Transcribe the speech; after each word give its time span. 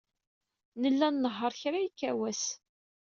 Nella 0.81 1.07
nnehheṛ 1.09 1.53
kra 1.61 1.79
yekka 1.83 2.11
wass. 2.17 2.45